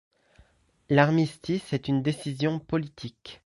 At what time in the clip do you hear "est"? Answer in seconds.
1.73-1.87